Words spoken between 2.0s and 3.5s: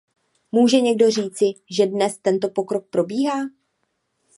tento pokrok probíhá?